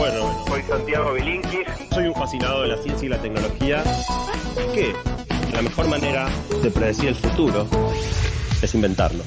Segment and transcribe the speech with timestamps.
[0.00, 1.66] Bueno, Soy Santiago Bilinkis.
[1.92, 3.84] soy un fascinado de la ciencia y la tecnología.
[4.72, 4.94] Que
[5.52, 6.26] la mejor manera
[6.62, 7.68] de predecir el futuro
[8.62, 9.22] es inventarlo.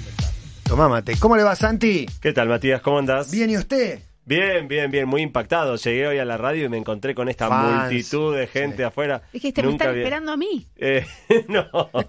[0.64, 1.16] Tomá mate.
[1.20, 2.08] ¿Cómo le va, Santi?
[2.20, 2.82] ¿Qué tal, Matías?
[2.82, 3.30] ¿Cómo andás?
[3.30, 4.00] Bien, ¿y usted?
[4.26, 5.76] Bien, bien, bien, muy impactado.
[5.76, 7.82] Llegué hoy a la radio y me encontré con esta Fans.
[7.92, 8.84] multitud de gente Sí.
[8.84, 9.22] afuera.
[9.34, 10.66] Dijiste, me Nunca están había- esperando a mí.
[10.78, 11.06] Eh,
[11.50, 11.68] no.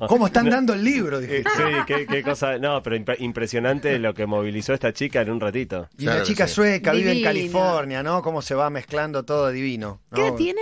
[0.08, 1.18] ¿Cómo están dando el libro?
[1.18, 1.42] Eh, Dije.
[1.56, 2.58] sí, qué, qué cosa.
[2.58, 5.88] No, pero imp- impresionante lo que movilizó esta chica en un ratito.
[5.98, 6.54] Y una Claro que chica sí.
[6.54, 7.22] sueca, vive en.
[7.24, 8.22] California, ¿no?
[8.22, 10.00] Cómo se va mezclando todo divino.
[10.10, 10.16] ¿no?
[10.16, 10.60] ¿Qué edad tiene?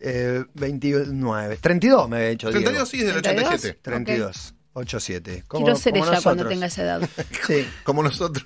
[0.00, 1.56] Eh, 29.
[1.60, 3.48] 32 me había hecho 32 sí, es del 32.
[3.54, 3.78] 87.
[3.82, 4.54] 32.
[4.72, 5.44] 87.
[5.48, 7.08] Como- Quiero ser como ella cuando tenga esa edad.
[7.46, 7.66] Sí.
[7.82, 8.44] Como nosotros.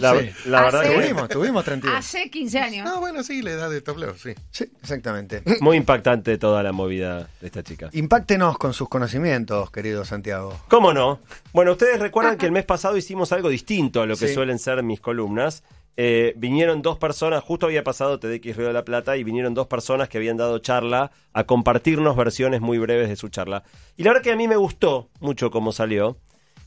[0.00, 0.30] La, Sí.
[0.46, 1.98] la verdad Hace- que Tuvimos, tuvimos 32.
[1.98, 2.88] Hace 15 años.
[2.90, 4.34] Ah, bueno, sí, la edad de Top Love, sí.
[4.50, 5.42] Sí, exactamente.
[5.60, 7.88] muy impactante toda la movida de esta chica.
[7.92, 10.58] Impáctenos con sus conocimientos, querido Santiago.
[10.68, 11.20] ¿Cómo no?
[11.52, 14.34] Bueno, ustedes recuerdan que el mes pasado hicimos algo distinto a lo que Sí.
[14.34, 15.62] suelen ser mis columnas.
[15.96, 19.66] Eh, vinieron dos personas, justo había pasado TDX Río de la Plata, y vinieron dos
[19.66, 23.62] personas que habían dado charla a compartirnos versiones muy breves de su charla.
[23.96, 26.16] Y la verdad que a mí me gustó mucho cómo salió.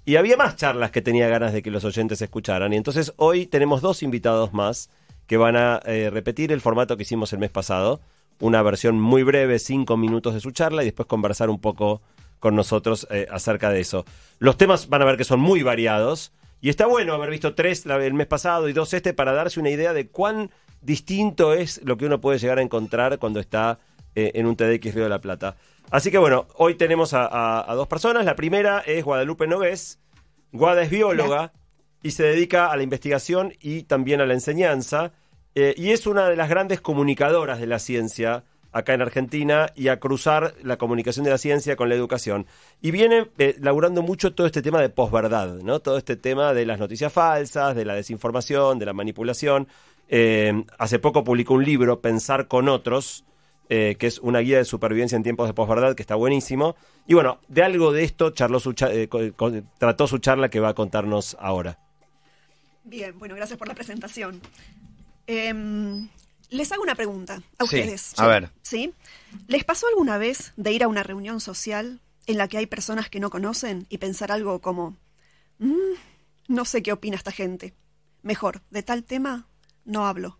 [0.05, 2.71] Y había más charlas que tenía ganas de que los oyentes escucharan.
[2.71, 4.89] Y entonces hoy tenemos dos invitados más
[5.27, 7.99] que van a eh, repetir el formato que hicimos el mes pasado.
[8.39, 12.01] Una versión muy breve, cinco minutos de su charla, y después conversar un poco
[12.39, 14.05] con nosotros eh, acerca de eso.
[14.39, 16.31] Los temas van a ver que son muy variados.
[16.61, 19.69] Y está bueno haber visto tres el mes pasado y dos este para darse una
[19.69, 20.49] idea de cuán
[20.81, 23.79] distinto es lo que uno puede llegar a encontrar cuando está
[24.15, 25.55] eh, en un TDX Río de la Plata.
[25.91, 28.25] Así que bueno, hoy tenemos a dos personas.
[28.25, 29.99] La primera es Guadalupe Nogués.
[30.51, 31.53] Guada es bióloga
[32.03, 35.13] y se dedica a la investigación y también a la enseñanza.
[35.55, 38.43] eh, y es una de las grandes comunicadoras de la ciencia
[38.77, 42.45] acá en Argentina y a cruzar la comunicación de la ciencia con la educación.
[42.81, 45.79] Y viene eh, laburando mucho todo este tema de posverdad, ¿no?
[45.79, 49.67] Todo este tema de las noticias falsas, de la desinformación, de la manipulación.
[50.09, 53.25] Eh, hace poco publicó un libro, Pensar con otros,
[53.69, 56.75] eh, que es una guía de supervivencia en tiempos de posverdad, que está buenísimo.
[57.05, 61.35] Y bueno, de algo de esto charló su trató su charla que va a contarnos
[61.39, 61.77] ahora.
[62.85, 64.39] Bien, bueno, gracias por la presentación.
[65.27, 66.07] Em,
[66.49, 68.13] les hago una pregunta a Sí, ustedes.
[68.17, 68.51] a ver.
[68.61, 68.93] ¿Sí?
[69.47, 73.09] ¿Les pasó alguna vez de ir a una reunión social en la que hay personas
[73.09, 74.95] que no conocen y pensar algo como,
[75.59, 75.95] "Mm,
[76.47, 77.73] no sé qué opina esta gente?
[78.21, 79.47] Mejor, de tal tema
[79.85, 80.37] no hablo.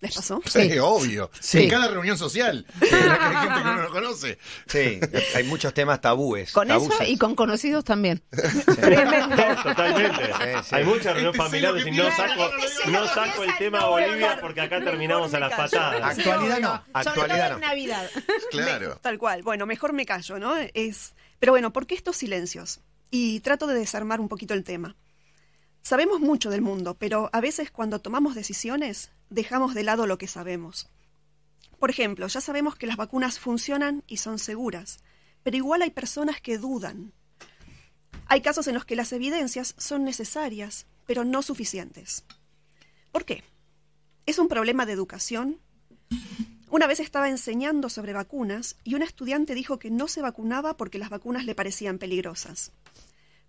[0.00, 0.40] ¿Les pasó?
[0.46, 1.30] Sí, obvio.
[1.40, 1.64] Sí.
[1.64, 2.64] En cada reunión social.
[2.78, 4.38] Que hay gente que uno no conoce.
[4.66, 4.98] Sí,
[5.34, 6.52] hay muchos temas tabúes.
[6.52, 7.08] Con eso tabuces.
[7.08, 8.22] y con conocidos también.
[8.30, 10.24] Totalmente.
[10.64, 10.74] sí.
[10.74, 13.44] Hay muchas reuniones Este sé familiares y no saco, no, no, no, no no, saco
[13.44, 16.18] el tema Bolivia porque acá terminamos a las patadas.
[16.18, 17.58] Actualidad no, actualidad no.
[17.58, 18.10] Navidad.
[18.50, 18.98] Claro.
[19.00, 19.42] Tal cual.
[19.42, 20.56] Bueno, mejor me callo, ¿no?
[20.74, 22.80] Es, pero bueno, ¿por qué estos silencios?
[23.10, 24.96] Y trato de desarmar un poquito el tema.
[25.82, 30.26] Sabemos mucho del mundo, pero a veces cuando tomamos decisiones dejamos de lado lo que
[30.26, 30.88] sabemos.
[31.78, 35.00] Por ejemplo, ya sabemos que las vacunas funcionan y son seguras,
[35.42, 37.12] pero igual hay personas que dudan.
[38.26, 42.24] Hay casos en los que las evidencias son necesarias, pero no suficientes.
[43.10, 43.42] ¿Por qué?
[44.26, 45.58] ¿Es un problema de educación?
[46.70, 50.98] Una vez estaba enseñando sobre vacunas y un estudiante dijo que no se vacunaba porque
[50.98, 52.70] las vacunas le parecían peligrosas.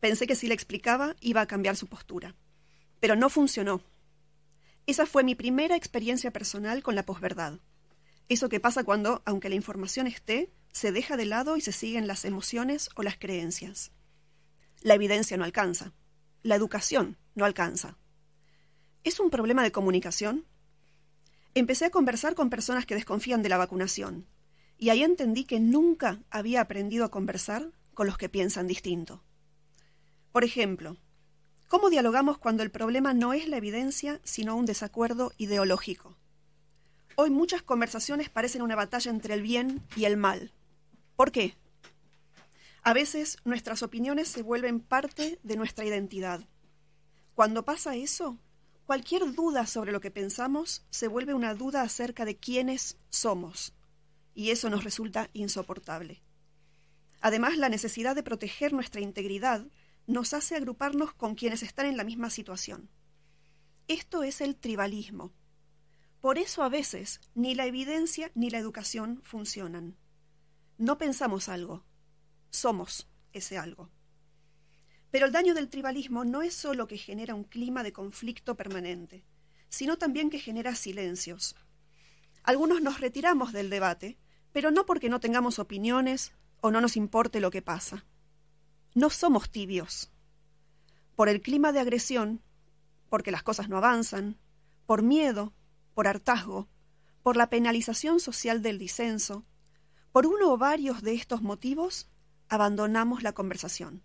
[0.01, 2.35] Pensé que si le explicaba iba a cambiar su postura.
[2.99, 3.81] Pero no funcionó.
[4.87, 7.59] Esa fue mi primera experiencia personal con la posverdad.
[8.27, 12.07] Eso que pasa cuando, aunque la información esté, se deja de lado y se siguen
[12.07, 13.91] las emociones o las creencias.
[14.81, 15.93] La evidencia no alcanza.
[16.41, 17.99] La educación no alcanza.
[19.03, 20.47] ¿Es un problema de comunicación?
[21.53, 24.25] Empecé a conversar con personas que desconfían de la vacunación,
[24.79, 29.23] y ahí entendí que nunca había aprendido a conversar con los que piensan distinto.
[30.31, 30.95] Por ejemplo,
[31.67, 36.15] ¿cómo dialogamos cuando el problema no es la evidencia, sino un desacuerdo ideológico?
[37.15, 40.53] Hoy muchas conversaciones parecen una batalla entre el bien y el mal.
[41.17, 41.55] ¿Por qué?
[42.81, 46.39] A veces nuestras opiniones se vuelven parte de nuestra identidad.
[47.35, 48.37] Cuando pasa eso,
[48.85, 53.73] cualquier duda sobre lo que pensamos se vuelve una duda acerca de quiénes somos,
[54.33, 56.21] y eso nos resulta insoportable.
[57.19, 59.67] Además, la necesidad de proteger nuestra integridad
[60.07, 62.89] nos hace agruparnos con quienes están en la misma situación.
[63.87, 65.33] Esto es el tribalismo.
[66.21, 69.97] Por eso a veces ni la evidencia ni la educación funcionan.
[70.77, 71.83] No pensamos algo,
[72.49, 73.89] somos ese algo.
[75.09, 79.25] Pero el daño del tribalismo no es solo que genera un clima de conflicto permanente,
[79.69, 81.55] sino también que genera silencios.
[82.43, 84.17] Algunos nos retiramos del debate,
[84.51, 88.05] pero no porque no tengamos opiniones o no nos importe lo que pasa.
[88.93, 90.11] No somos tibios.
[91.15, 92.41] Por el clima de agresión,
[93.09, 94.37] porque las cosas no avanzan,
[94.85, 95.53] por miedo,
[95.93, 96.67] por hartazgo,
[97.23, 99.45] por la penalización social del disenso,
[100.11, 102.09] por uno o varios de estos motivos,
[102.49, 104.03] abandonamos la conversación.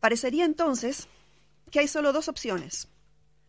[0.00, 1.08] Parecería entonces
[1.70, 2.88] que hay solo dos opciones.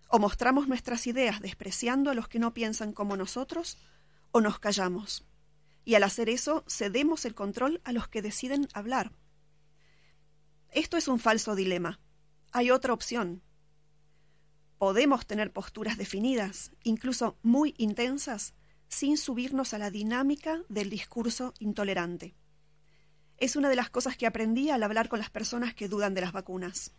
[0.10, 3.78] O mostramos nuestras ideas despreciando a los que no piensan como nosotros,
[4.31, 5.25] o nos callamos.
[5.86, 9.13] Y al hacer eso, cedemos el control a los que deciden hablar.
[10.72, 12.00] Esto es un falso dilema.
[12.52, 13.42] Hay otra opción.
[14.78, 18.54] Podemos tener posturas definidas, incluso muy intensas,
[18.88, 22.36] sin subirnos a la dinámica del discurso intolerante.
[23.38, 26.22] Es una de las cosas que aprendí al hablar con las personas que dudan de
[26.22, 26.94] las vacunas.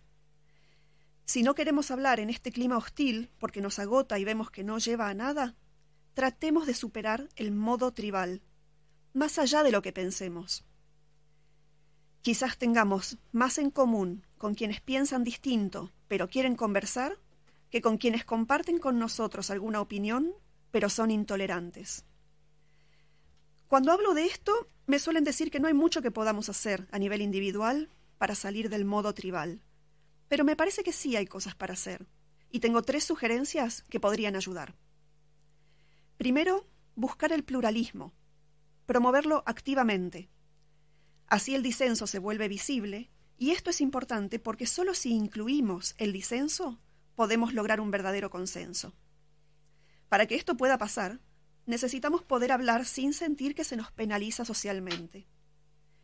[1.24, 4.78] Si no queremos hablar en este clima hostil porque nos agota y vemos que no
[4.78, 5.56] lleva a nada,
[6.14, 8.42] tratemos de superar el modo tribal,
[9.12, 10.64] más allá de lo que pensemos.
[12.28, 17.16] Quizás tengamos más en común con quienes piensan distinto pero quieren conversar
[17.70, 20.34] que con quienes comparten con nosotros alguna opinión
[20.70, 22.04] pero son intolerantes.
[23.66, 24.52] Cuando hablo de esto,
[24.84, 27.88] me suelen decir que no hay mucho que podamos hacer a nivel individual
[28.18, 29.62] para salir del modo tribal.
[30.28, 32.06] Pero me parece que sí hay cosas para hacer,
[32.50, 34.74] y tengo tres sugerencias que podrían ayudar.
[36.18, 38.12] Primero, buscar el pluralismo,
[38.84, 40.28] promoverlo activamente.
[41.28, 46.12] Así el disenso se vuelve visible, y esto es importante porque solo si incluimos el
[46.12, 46.80] disenso
[47.14, 48.94] podemos lograr un verdadero consenso.
[50.08, 51.20] Para que esto pueda pasar,
[51.66, 55.28] necesitamos poder hablar sin sentir que se nos penaliza socialmente.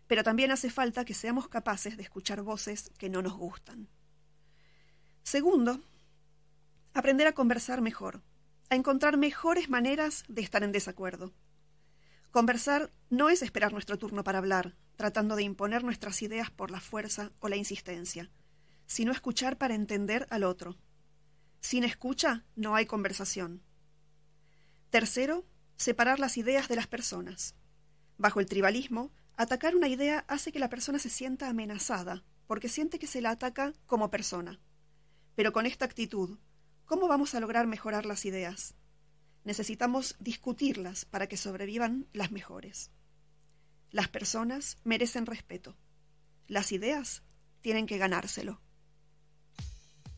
[0.06, 3.88] Pero también hace falta que seamos capaces de escuchar voces que no nos gustan.
[5.22, 5.80] Segundo,
[6.92, 8.22] aprender a conversar mejor,
[8.68, 11.32] a encontrar mejores maneras de estar en desacuerdo.
[12.30, 16.80] Conversar no es esperar nuestro turno para hablar, tratando de imponer nuestras ideas por la
[16.80, 18.30] fuerza o la insistencia,
[18.86, 20.76] sino escuchar para entender al otro.
[21.60, 23.62] Sin escucha no hay conversación.
[24.90, 25.44] Tercero,
[25.76, 27.54] separar las ideas de las personas.
[28.18, 32.98] Bajo el tribalismo, atacar una idea hace que la persona se sienta amenazada, porque siente
[32.98, 34.60] que se la ataca como persona.
[35.34, 36.38] Pero con esta actitud,
[36.84, 38.74] ¿cómo vamos a lograr mejorar las ideas?
[39.42, 42.90] Necesitamos discutirlas para que sobrevivan las mejores.
[43.94, 45.76] Las personas merecen respeto.
[46.48, 47.22] Las ideas
[47.60, 48.60] tienen que ganárselo.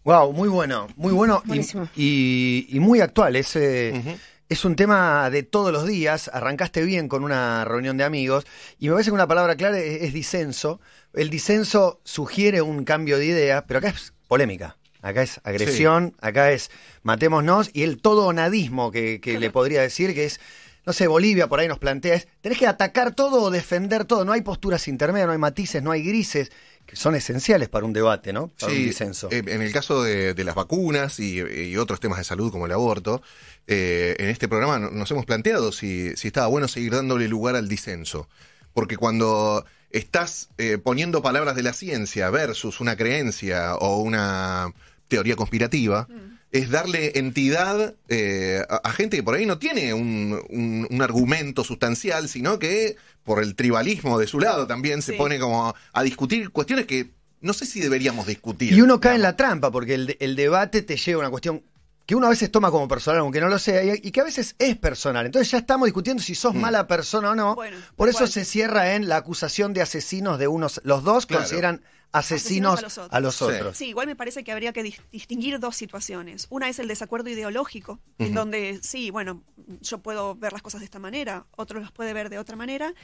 [0.05, 1.87] Wow, muy bueno, muy bueno y, Buenísimo.
[1.95, 3.37] y- y muy actual.
[3.37, 4.19] Es, eh,
[4.49, 6.31] es un tema de todos los días.
[6.33, 8.47] Arrancaste bien con una reunión de amigos
[8.79, 10.81] y me parece que una palabra clara es, es disenso.
[11.13, 14.79] El disenso sugiere un cambio de idea, pero acá es polémica.
[15.03, 16.71] Acá es agresión, acá es
[17.03, 20.41] matémonos y el todo nadismo que, que le podría decir que es,
[20.87, 24.25] no sé, Bolivia por ahí nos plantea es, tenés que atacar todo o defender todo,
[24.25, 26.51] no hay posturas intermedias, no hay matices, no hay grises,
[26.87, 28.49] que son esenciales para un debate, ¿no?
[28.49, 29.29] Para un Sí, disenso.
[29.33, 32.67] eh, en el caso de, de las vacunas y, y otros temas de salud como
[32.67, 33.21] el aborto,
[33.67, 37.57] eh, en este programa no- nos hemos planteado si, si estaba bueno seguir dándole lugar
[37.57, 38.29] al disenso.
[38.73, 44.73] Porque cuando estás eh, poniendo palabras de la ciencia versus una creencia o una
[45.09, 46.07] teoría conspirativa,
[46.53, 51.03] es darle entidad eh, a, a gente que por ahí no tiene un, un- un
[51.03, 55.19] argumento sustancial, sino que por el tribalismo de su lado también se Sí.
[55.19, 57.11] pone como a discutir cuestiones que
[57.41, 58.73] no sé si deberíamos discutir.
[58.73, 61.63] Y uno cae en la trampa, porque el, el debate te lleva a una cuestión
[62.07, 64.25] que uno a veces toma como personal, aunque no lo sea, y, y que a
[64.25, 65.27] veces es personal.
[65.27, 67.55] Entonces ya estamos discutiendo si sos mala persona o no.
[67.57, 70.81] Bueno, Por eso se cierra en la acusación de asesinos de unos.
[70.85, 71.43] Los dos Claro.
[71.43, 71.83] consideran
[72.13, 73.45] asesinos, Asesinos a los Sí.
[73.45, 73.77] otros.
[73.77, 76.47] Sí, igual me parece que habría que dis- distinguir dos situaciones.
[76.49, 79.43] Una es el desacuerdo ideológico, en donde sí, bueno,
[79.83, 82.95] yo puedo ver las cosas de esta manera, otro las puede ver de otra manera.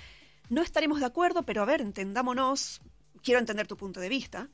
[0.48, 2.80] No estaremos de acuerdo, pero a ver, entendámonos,
[3.22, 4.48] quiero entender tu punto de vista.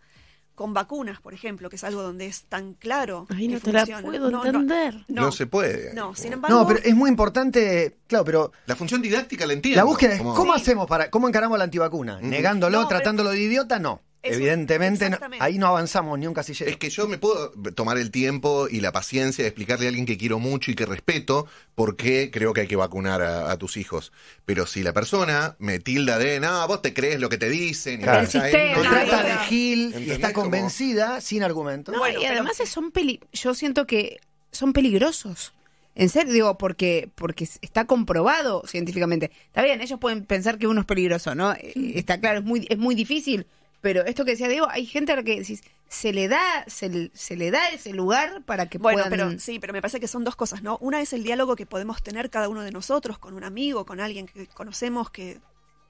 [0.58, 3.28] Con vacunas, por ejemplo, que es algo donde es tan claro.
[3.28, 4.02] Que no te la funciona.
[4.02, 5.04] puedo No, no, entender.
[5.06, 5.94] No se puede.
[5.94, 6.58] No, sin embargo.
[6.58, 9.76] No, pero es muy importante, claro, pero La función didáctica la entiendo.
[9.76, 13.40] la búsqueda es cómo hacemos para, cómo encaramos la antivacuna, negándolo, No, pero- tratándolo de
[13.40, 14.00] idiota, no.
[14.20, 16.68] Eso, Evidentemente, no- ahí no avanzamos ni un casillero.
[16.68, 20.06] Es que yo me puedo tomar el tiempo y la paciencia de explicarle a alguien
[20.06, 21.46] que quiero mucho y que respeto
[21.76, 24.12] por qué creo que hay que vacunar a, a tus hijos.
[24.44, 28.00] Pero si la persona me tilda de, no, vos te crees lo que te dicen.
[28.00, 28.20] y Claro.
[28.22, 29.36] pensás El sistema, trata de.
[29.46, 31.92] Gil y está Como- convencida sin argumento.
[31.92, 34.18] No, Bueno, y pero- además son peli yo siento que
[34.50, 35.52] son peligrosos.
[35.94, 39.30] En serio, digo, porque, porque está comprobado científicamente.
[39.46, 41.52] Está bien, ellos pueden pensar que uno es peligroso, ¿no?
[41.54, 43.46] Eh, Está claro, es muy, es muy difícil.
[43.80, 46.88] Pero esto que decía Diego, hay gente a la que decís, se le da, se,
[46.88, 49.10] le- se le da ese lugar para que Bueno, puedan.
[49.10, 50.76] pero sí, pero me parece que son dos cosas, ¿no?
[50.80, 54.00] Una es el diálogo que podemos tener cada uno de nosotros con un amigo, con
[54.00, 55.40] alguien que conocemos que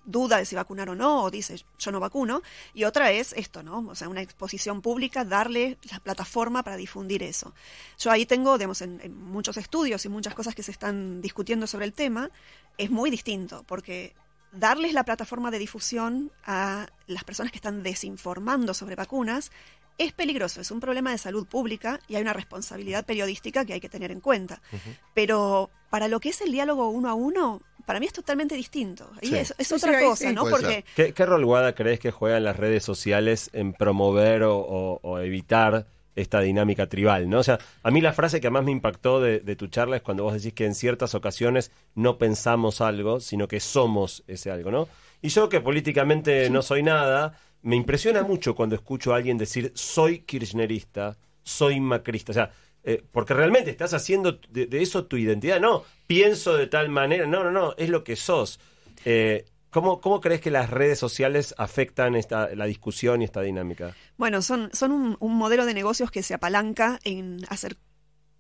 [0.05, 2.43] duda de si vacunar o no, o dice yo no vacuno,
[2.73, 3.87] y otra es esto, ¿no?
[3.89, 7.53] O sea, una exposición pública, darle la plataforma para difundir eso.
[7.99, 11.67] Yo ahí tengo, digamos, en, en muchos estudios y muchas cosas que se están discutiendo
[11.67, 12.31] sobre el tema,
[12.79, 14.15] es muy distinto, porque
[14.53, 19.51] darles la plataforma de difusión a las personas que están desinformando sobre vacunas
[19.99, 23.81] es peligroso, es un problema de salud pública y hay una responsabilidad periodística que hay
[23.81, 24.63] que tener en cuenta.
[25.15, 29.11] Pero para lo que es el diálogo uno a uno, para mí es totalmente distinto.
[29.23, 29.37] Y Sí.
[29.37, 30.35] es, es Sí, otra sí, cosa, sí.
[30.35, 30.45] ¿no?
[30.49, 35.01] Porque ¿Qué, qué rol, Guada, crees que juegan las redes sociales en promover o, o-
[35.03, 35.87] o evitar
[36.21, 37.29] esta dinámica tribal?
[37.29, 37.39] ¿no?
[37.39, 40.03] O sea, a mí la frase que más me impactó de, de tu charla es
[40.03, 44.71] cuando vos decís que en ciertas ocasiones no pensamos algo, sino que somos ese algo,
[44.71, 44.89] ¿no?
[45.21, 49.73] Y yo que políticamente no soy nada, me impresiona mucho cuando escucho a alguien decir
[49.75, 52.33] soy kirchnerista, soy macrista.
[52.33, 52.53] O sea,
[52.85, 55.61] eh, porque realmente estás haciendo de, de eso tu identidad.
[55.61, 57.27] No, pienso de tal manera.
[57.27, 58.61] No, no, no, es lo que sos.
[59.05, 63.95] Eh, ¿cómo, ¿Cómo crees que las redes sociales afectan esta, la discusión y esta dinámica?
[64.17, 64.71] Bueno, son,
[65.21, 67.77] un modelo de negocios que se apalanca en hacer,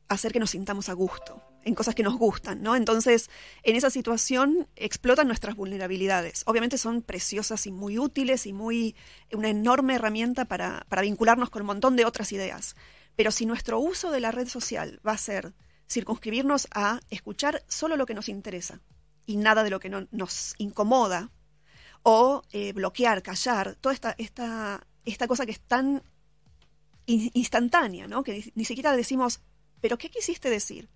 [0.09, 2.77] hacer que nos sintamos a gusto, en cosas que nos gustan, ¿no?
[2.77, 3.31] Entonces,
[3.63, 6.43] en esa situación explotan nuestras vulnerabilidades.
[6.47, 8.97] Obviamente son preciosas y muy útiles y muy
[9.33, 12.75] una enorme herramienta para, para vincularnos con un montón de otras ideas.
[13.17, 15.55] Pero si nuestro uso de la red social va a ser
[15.89, 18.81] circunscribirnos a escuchar solo lo que nos interesa
[19.29, 21.31] y nada de lo que no, nos incomoda,
[22.03, 26.03] o eh, bloquear, callar, toda esta, esta, esta cosa que es tan
[27.05, 28.23] in- instantánea, ¿no?
[28.23, 29.41] Que ni, siquiera decimos,
[29.83, 30.89] ¿pero qué quisiste decir?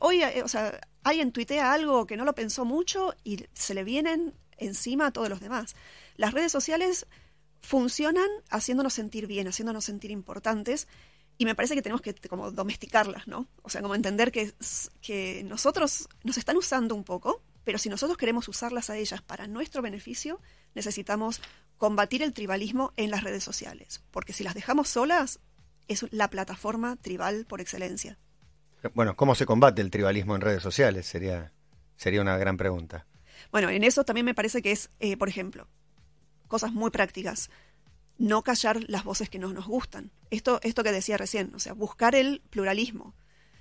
[0.00, 3.84] Hoy, eh, o sea, alguien tuitea algo que no lo pensó mucho y se le
[3.84, 5.76] vienen encima a todos los demás.
[6.16, 7.06] Las redes sociales
[7.60, 10.88] funcionan haciéndonos sentir bien, haciéndonos sentir importantes
[11.38, 13.46] y me parece que tenemos que como domesticarlas, ¿no?
[13.62, 14.52] O sea, como entender que,
[15.00, 19.46] que nosotros nos están usando un poco, pero si nosotros queremos usarlas a ellas para
[19.46, 20.40] nuestro beneficio,
[20.74, 21.40] necesitamos
[21.76, 25.40] combatir el tribalismo en las redes sociales, porque si las dejamos solas,
[25.88, 28.18] es la plataforma tribal por excelencia.
[28.94, 31.06] Bueno, ¿cómo se combate el tribalismo en redes sociales?
[31.06, 31.52] Sería,
[31.96, 33.06] sería una gran pregunta.
[33.50, 35.68] Bueno, en eso también me parece que es, eh, por ejemplo,
[36.48, 37.50] cosas muy prácticas.
[38.18, 40.10] No callar las voces que no nos gustan.
[40.30, 43.14] Esto, esto que decía recién, o sea, buscar el pluralismo.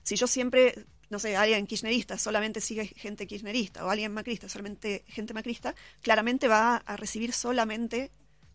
[0.04, 5.04] Si yo siempre, no sé, alguien kirchnerista solamente sigue gente kirchnerista o alguien macrista solamente
[5.08, 8.12] gente macrista, claramente va a recibir solamente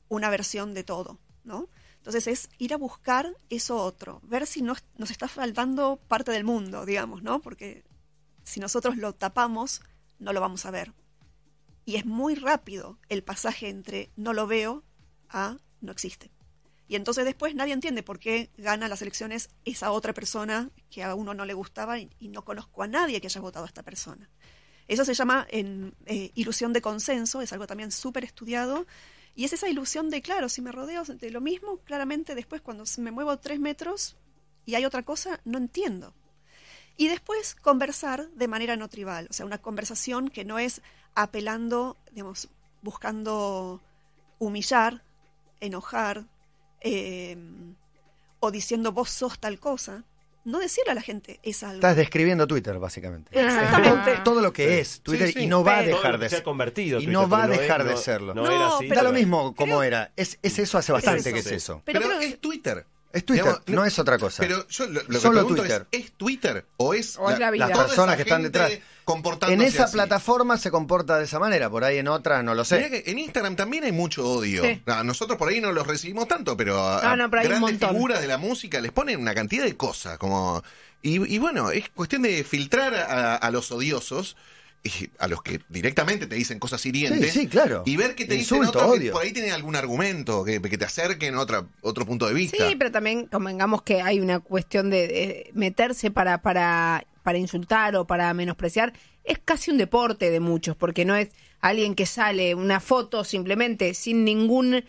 [0.08, 1.68] una versión de todo, ¿no?
[1.96, 6.44] Entonces es ir a buscar eso otro, ver si nos, nos está faltando parte del
[6.44, 7.40] mundo, digamos, ¿no?
[7.40, 7.82] Porque
[8.44, 9.80] si nosotros lo tapamos,
[10.18, 10.92] no lo vamos a ver.
[11.86, 14.84] Y es muy rápido el pasaje entre no lo veo
[15.28, 16.30] a no existe.
[16.94, 21.16] Y entonces después nadie entiende por qué gana las elecciones esa otra persona que a
[21.16, 24.30] uno no le gustaba y, no conozco a nadie que haya votado a esta persona.
[24.86, 28.86] Eso se llama eh, ilusión de consenso, es algo también súper estudiado.
[29.34, 32.84] Y es esa ilusión de, claro, si me rodeo de lo mismo, claramente después cuando
[32.98, 34.16] me muevo tres metros
[34.64, 36.14] y hay otra cosa, no entiendo.
[36.96, 40.80] Y después conversar de manera no tribal, o sea, una conversación que no es
[41.16, 42.50] apelando, digamos,
[42.82, 43.82] buscando
[44.38, 45.02] humillar,
[45.58, 46.28] enojar,
[46.84, 47.36] eh,
[48.40, 50.04] o diciendo vos sos tal cosa.
[50.44, 51.76] No decirle a la gente es algo.
[51.76, 53.30] Estás describiendo Twitter, básicamente.
[53.38, 54.20] Exactamente.
[54.24, 55.40] Todo lo que es Twitter Sí, sí.
[55.44, 56.44] y no va a dejar de se ha ser.
[56.44, 56.98] convertido.
[57.00, 58.34] y Twitter, no va a dejar de serlo.
[58.34, 58.84] No, No, era así.
[58.86, 60.12] pero- Da lo mismo como creo- era.
[60.16, 61.54] Es, es eso hace bastante eso, que es sí.
[61.54, 61.80] eso.
[61.86, 62.86] Pero Pero, creo- es Twitter.
[63.10, 64.42] Es Twitter, Digamos, no es otra cosa.
[64.42, 65.86] Pero yo lo, lo que Solo pregunto Twitter.
[65.92, 67.68] es, ¿es Twitter o es, O es la vida.
[67.68, 68.72] Las personas que están detrás.
[69.04, 69.92] Comportándose En esa así?
[69.94, 72.90] plataforma se comporta de esa manera, por ahí en otra no lo Mirá sé.
[73.02, 74.62] que en Instagram también hay mucho odio.
[74.64, 74.82] Sí.
[74.86, 77.60] A nosotros por ahí no los recibimos tanto, pero a, No, no, pero hay un
[77.60, 80.18] grandes figuras de la música les ponen una cantidad de cosas.
[80.18, 80.62] como
[81.02, 84.36] Y, y bueno, es cuestión de filtrar a, a los odiosos,
[84.86, 87.32] y a los que directamente te dicen cosas hirientes.
[87.32, 87.84] Sí, sí, claro.
[87.86, 89.12] Y ver que te Insulto, dicen otros que odio.
[89.12, 92.68] por ahí tienen algún argumento, que, que te acerquen a otra, otro punto de vista.
[92.68, 97.96] Sí, pero también convengamos que hay una cuestión de, de meterse para, para, para insultar
[97.96, 98.92] o para menospreciar.
[99.24, 103.94] Es casi un deporte de muchos, porque no es alguien que sale una foto simplemente
[103.94, 104.84] sin ningún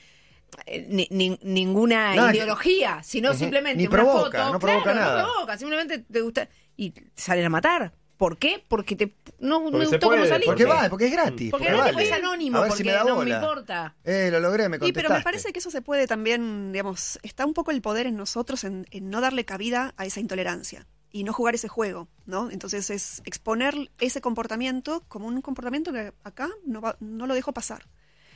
[0.68, 4.54] eh, ni- ni- ninguna ideología, sino simplemente Ni una provoca, foto.
[4.54, 5.22] no provoca Claro, nada.
[5.24, 7.94] No provoca, simplemente te gusta y salen a matar.
[8.18, 8.64] ¿Por qué?
[8.70, 10.46] Porque te no Porque me gustó cómo puede, saliste.
[10.46, 11.52] Porque va, porque es gratis.
[11.52, 12.04] Porque porque vale.
[12.04, 13.96] es anónimo, A ver porque si me da no me importa.
[14.06, 14.94] Eh, lo logré, me Sí, contestaste.
[15.08, 18.16] pero me parece que eso se puede también, digamos, está un poco el poder en
[18.16, 22.52] nosotros en, en no darle cabida a esa intolerancia y no jugar ese juego, ¿no?
[22.52, 27.54] Entonces es exponer ese comportamiento como un comportamiento que acá no, va- no lo dejo
[27.54, 27.88] pasar.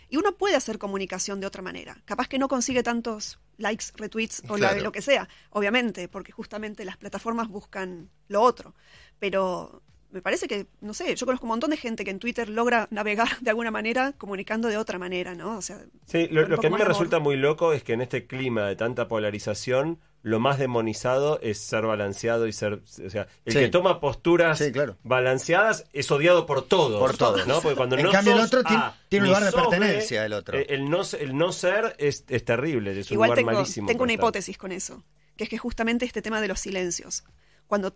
[0.07, 1.97] Y uno puede hacer comunicación de otra manera.
[2.05, 4.81] Capaz que no consigue tantos likes, retweets o Claro.
[4.81, 8.73] lo que sea, obviamente, porque justamente las plataformas buscan lo otro.
[9.19, 9.81] Pero,
[10.11, 12.87] me parece que, no sé, yo conozco un montón de gente que en Twitter logra
[12.91, 15.57] navegar de alguna manera comunicando de otra manera, ¿no?
[15.57, 18.25] O sea, Sí, lo, que a mí me resulta muy loco es que en este
[18.25, 22.73] clima de tanta polarización, lo más demonizado es ser balanceado y ser.
[23.05, 23.59] O sea, el Sí.
[23.59, 24.97] que toma posturas Sí, claro.
[25.03, 26.99] balanceadas es odiado por todos.
[26.99, 27.47] Por todos.
[27.47, 27.61] ¿no?
[27.61, 30.25] Porque cuando En no cambio, el sos otro tiene- A tiene un lugar de pertenencia,
[30.25, 30.57] el otro.
[30.57, 33.87] eh, El no, el no ser es, es terrible, es un Igual lugar tengo, malísimo.
[33.87, 34.23] tengo una estar.
[34.25, 35.03] hipótesis con eso,
[35.37, 37.23] que es que justamente este tema de los silencios.
[37.67, 37.95] Cuando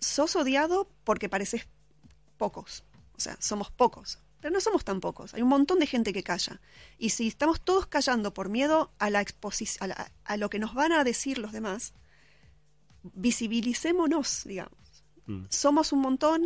[0.00, 1.66] sos odiado porque pareces
[2.36, 2.84] pocos,
[3.16, 6.22] o sea, somos pocos, pero no somos tan pocos, hay un montón de gente que
[6.22, 6.60] calla.
[6.98, 9.20] Y si estamos todos callando por miedo a, la
[9.80, 11.94] a, la- a lo que nos van a decir los demás,
[13.14, 14.78] visibilicémonos, digamos.
[15.26, 15.44] Mm.
[15.48, 16.42] Somos un montón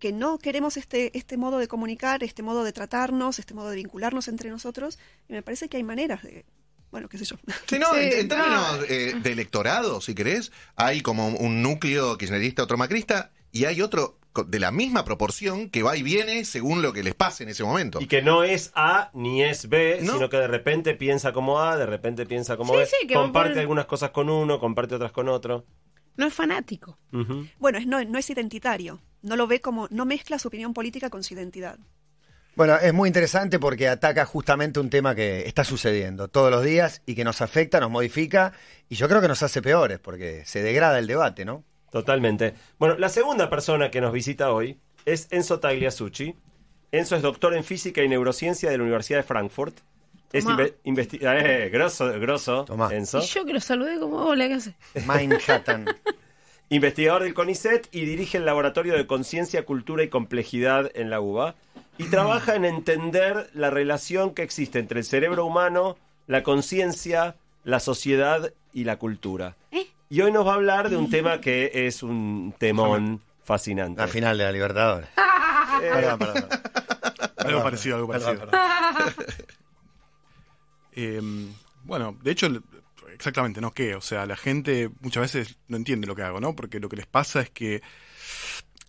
[0.00, 3.76] que no queremos este, este modo de comunicar, este modo de tratarnos, este modo de
[3.76, 4.98] vincularnos entre nosotros,
[5.28, 6.44] y me parece que hay maneras de,
[6.90, 7.36] bueno, qué sé yo.
[7.68, 8.84] Sí, no, Sí, en, en términos no.
[8.88, 14.18] eh, de electorado, si querés, hay como un núcleo kirchnerista, otro macrista, y hay otro
[14.44, 17.64] de la misma proporción que va y viene según lo que les pase en ese
[17.64, 18.00] momento.
[18.00, 20.14] Y que no es A ni es B, No.
[20.14, 22.86] sino que de repente piensa como A, de repente piensa como Sí, B.
[22.86, 25.64] sí, que comparte por- algunas cosas con uno, comparte otras con otro.
[26.16, 26.98] No es fanático.
[27.58, 29.00] Bueno, es, no, no es identitario.
[29.22, 31.78] No lo ve como, no mezcla su opinión política con su identidad.
[32.54, 37.02] Bueno, es muy interesante porque ataca justamente un tema que está sucediendo todos los días
[37.04, 38.54] y que nos afecta, nos modifica
[38.88, 41.64] y yo creo que nos hace peores porque se degrada el debate, ¿no?
[41.90, 42.54] Totalmente.
[42.78, 46.34] Bueno, la segunda persona que nos visita hoy es Enzo Tagliasucci.
[46.92, 49.76] Enzo es doctor en física y neurociencia de la Universidad de Frankfurt.
[50.32, 50.56] Es Tomá.
[50.58, 52.92] inve- investi- eh, grosso, grosso, Tomá.
[52.92, 53.18] Enzo.
[53.20, 54.74] Y yo que lo saludé como, hola, ¿qué haces?
[55.06, 55.86] Manhattan.
[56.68, 61.54] Investigador del CONICET y dirige el Laboratorio de Conciencia, Cultura y Complejidad en la UBA.
[61.98, 67.78] Y trabaja en entender la relación que existe entre el cerebro humano, la conciencia, la
[67.80, 69.56] sociedad y la cultura.
[69.70, 69.85] ¿Eh?
[70.08, 74.00] Y hoy nos va a hablar de un tema que es un temón fascinante.
[74.00, 75.08] La final de la Libertadores.
[75.80, 76.46] Perdón, perdón.
[77.36, 78.50] Algo parecido, algo Perdón, parecido.
[78.50, 79.34] perdón.
[80.98, 81.20] Eh,
[81.84, 82.48] bueno, de hecho,
[83.12, 83.70] exactamente, ¿no?
[83.72, 83.94] ¿Qué?
[83.94, 86.56] O sea, la gente muchas veces no entiende lo que hago, ¿no?
[86.56, 87.82] Porque lo que les pasa es que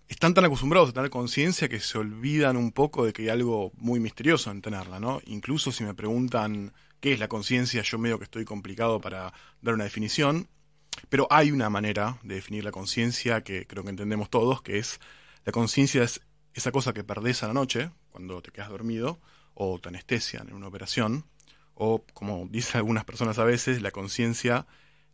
[0.07, 3.73] están tan acostumbrados a tener conciencia que se olvidan un poco de que hay algo
[3.75, 5.19] muy misterioso en tenerla, ¿no?
[5.25, 9.73] Incluso si me preguntan qué es la conciencia, yo medio que estoy complicado para dar
[9.73, 10.47] una definición,
[11.10, 14.99] pero hay una manera de definir la conciencia que creo que entendemos todos, que es
[15.45, 16.21] la conciencia es
[16.53, 19.19] esa cosa que perdés a la noche, cuando te quedas dormido,
[19.53, 21.25] o te anestesian en una operación,
[21.73, 24.65] o como dicen algunas personas a veces, la conciencia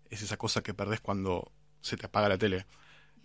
[0.10, 2.66] es esa cosa que perdés cuando se te apaga la tele.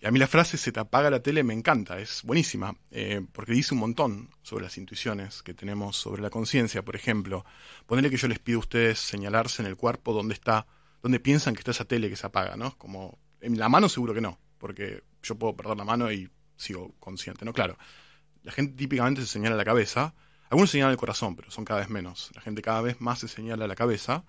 [0.01, 3.25] Y a mí la frase se te apaga la tele me encanta, es buenísima, eh,
[3.33, 6.85] porque dice un montón sobre las intuiciones que tenemos sobre la conciencia.
[6.85, 7.45] Por ejemplo,
[7.87, 10.67] ponerle que yo les pido a ustedes señalarse en el cuerpo dónde está,
[11.03, 12.77] dónde piensan que está esa tele que se apaga, ¿no?
[12.77, 16.95] Como en la mano seguro que no, porque yo puedo perder la mano y sigo
[16.99, 17.53] consciente, ¿no?
[17.53, 17.79] Claro.
[18.43, 20.15] La gente típicamente se señala la cabeza,
[20.51, 22.31] algunos señalan el corazón, pero son cada vez menos.
[22.35, 24.25] La gente cada vez más se señala la cabeza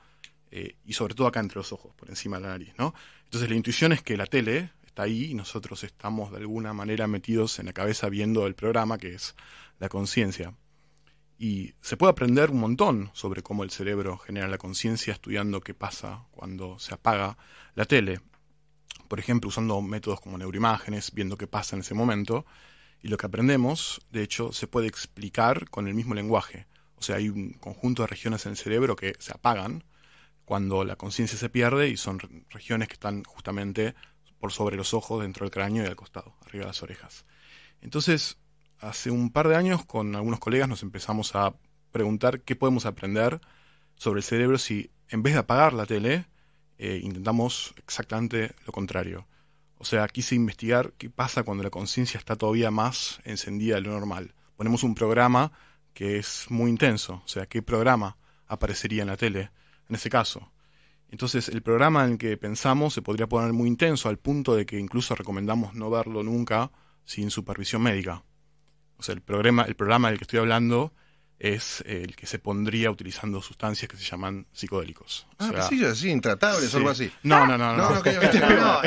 [0.51, 2.93] eh, y sobre todo acá entre los ojos, por encima de la nariz, ¿no?
[3.25, 7.07] Entonces la intuición es que la tele está ahí y nosotros estamos de alguna manera
[7.07, 9.35] metidos en la cabeza viendo el programa que es
[9.79, 10.53] la conciencia.
[11.41, 15.73] Y se puede aprender un montón sobre cómo el cerebro genera la conciencia estudiando qué
[15.73, 17.37] pasa cuando se apaga
[17.75, 18.19] la tele.
[19.07, 22.45] Por ejemplo, usando métodos como neuroimágenes, viendo qué pasa en ese momento.
[23.01, 26.67] Y lo que aprendemos, de hecho, se puede explicar con el mismo lenguaje.
[26.97, 29.85] O sea, hay un conjunto de regiones en el cerebro que se apagan
[30.43, 33.95] cuando la conciencia se pierde y son re- regiones que están justamente
[34.39, 37.25] por sobre los ojos, dentro del cráneo y al costado, arriba de las orejas.
[37.81, 38.37] Entonces,
[38.79, 41.55] hace un par de años con algunos colegas nos empezamos a
[41.91, 43.41] preguntar qué podemos aprender
[43.95, 46.25] sobre el cerebro si en vez de apagar la tele,
[46.77, 49.27] eh, intentamos exactamente lo contrario.
[49.77, 53.91] O sea, quise investigar qué pasa cuando la conciencia está todavía más encendida de lo
[53.91, 54.33] normal.
[54.55, 55.51] Ponemos un programa
[55.93, 59.51] que es muy intenso, o sea, qué programa aparecería en la tele
[59.89, 60.51] en ese caso.
[61.11, 64.65] Entonces, el programa en el que pensamos se podría poner muy intenso al punto de
[64.65, 66.71] que incluso recomendamos no verlo nunca
[67.03, 68.23] sin supervisión médica.
[68.99, 70.93] O sea, el programa, el programa del que estoy hablando
[71.39, 75.25] es el que se pondría utilizando sustancias que se llaman psicodélicos.
[75.31, 76.75] O Ah, sea, pasillos así, intratables sí.
[76.75, 77.09] o algo así.
[77.23, 77.77] No, no, no, no.
[77.77, 78.09] No, no, este.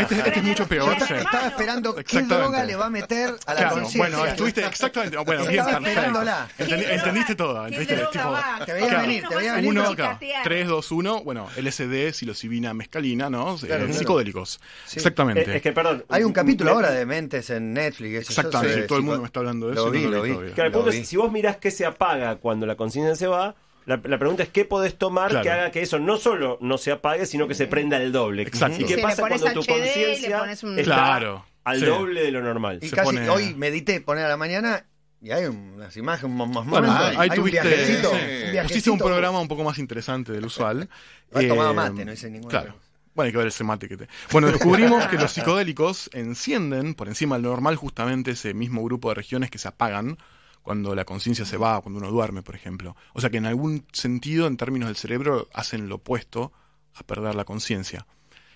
[0.02, 0.96] Este, este es mucho Yo peor.
[1.06, 1.14] sí.
[1.14, 3.98] estaba esperando qué droga le va a meter a la Claro, conciencia.
[4.00, 5.16] bueno, estuviste exactamente.
[5.16, 5.88] Bueno, bien, Estaba perfecto.
[6.00, 6.48] esperándola.
[6.58, 7.54] Entendi- ¿Qué entendiste todo.
[7.66, 8.36] ¿Qué entendiste, tipo?
[8.66, 9.00] Te veía Claro.
[9.02, 9.70] venir, te veía venir.
[9.70, 10.44] Uno, pero- claro, Picatear.
[10.44, 13.56] 3, 2, 1, bueno, LSD, psilocibina, mescalina, ¿no?
[13.56, 13.92] Eh, Claro.
[13.92, 14.60] Psicodélicos.
[14.84, 14.98] Sí.
[14.98, 15.50] Exactamente.
[15.50, 16.04] Eh, es que, perdón.
[16.10, 17.92] Hay un capítulo ahora de Mentes en Netflix.
[18.02, 19.86] eso, yo Exactamente, sé, todo el mundo me está hablando de eso.
[19.86, 21.04] Lo vi, lo vi.
[21.04, 23.54] si vos mirás qué se apaga cuando la conciencia se va,
[23.86, 25.42] la, la pregunta es qué podés tomar Claro.
[25.44, 28.42] que haga que eso no solo no se apague, sino que se prenda el doble.
[28.42, 28.80] Exacto.
[28.80, 31.46] ¿Y qué pasa cuando tu conciencia un- está Claro.
[31.64, 31.86] al Sí.
[31.86, 32.78] doble de lo normal.
[32.82, 34.84] Y Se casi pone- hoy medité poner a la mañana
[35.20, 37.18] y hay unas imágenes más, más Bueno, momentos.
[37.18, 38.56] ahí, un tuviste, viajecito, sí.
[38.58, 40.88] un pusiste un programa un poco más interesante del usual.
[41.34, 42.74] He tomado Eh, mate, no hice ninguna Claro.
[43.14, 44.08] Bueno, hay que ver ese mate que te.
[44.30, 49.16] Bueno, descubrimos que los psicodélicos encienden por encima del normal justamente ese mismo grupo de
[49.16, 50.16] regiones que se apagan
[50.62, 52.96] cuando la conciencia se va, cuando uno duerme, por ejemplo.
[53.14, 56.52] O sea que en algún sentido, en términos del cerebro, hacen lo opuesto
[56.94, 58.06] a perder la conciencia.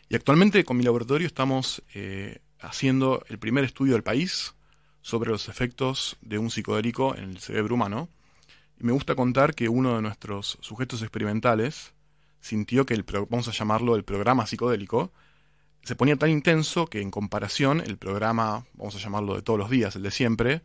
[0.09, 4.55] Y actualmente con mi laboratorio estamos eh, haciendo el primer estudio del país
[5.03, 8.09] sobre los efectos de un psicodélico en el cerebro humano.
[8.79, 11.95] Y me gusta contar que uno de nuestros sujetos experimentales
[12.41, 15.13] sintió que el, vamos a llamarlo el programa psicodélico,
[15.83, 19.71] se ponía tan intenso que en comparación el programa, vamos a llamarlo de todos los
[19.71, 20.63] días, el de siempre,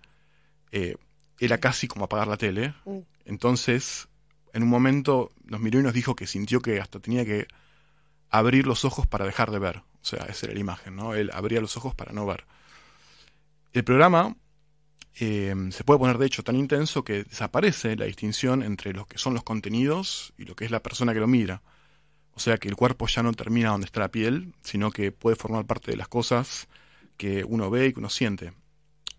[0.71, 0.95] eh,
[1.41, 2.73] era casi como apagar la tele.
[2.85, 2.99] Mm.
[3.25, 4.07] Entonces,
[4.53, 7.47] en un momento nos miró y nos dijo que sintió que hasta tenía que
[8.29, 9.77] abrir los ojos para dejar de ver.
[9.77, 11.13] O sea, esa era la imagen, ¿no?
[11.15, 12.45] Él abría los ojos para no ver.
[13.73, 14.35] El programa
[15.15, 19.17] eh, se puede poner de hecho tan intenso que desaparece la distinción entre lo que
[19.17, 21.61] son los contenidos y lo que es la persona que lo mira.
[22.33, 25.35] O sea que el cuerpo ya no termina donde está la piel, sino que puede
[25.35, 26.67] formar parte de las cosas
[27.17, 28.53] que uno ve y que uno siente.